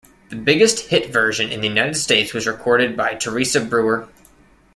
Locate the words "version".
1.13-1.51